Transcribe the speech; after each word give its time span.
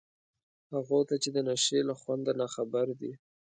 هغو 0.73 0.99
ته 1.09 1.15
چي 1.23 1.29
د 1.33 1.37
نشې 1.49 1.79
له 1.89 1.93
خونده 2.01 2.31
ناخبر 2.41 2.87
دي 2.99 3.11